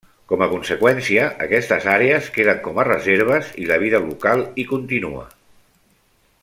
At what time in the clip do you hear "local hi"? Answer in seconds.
4.09-4.67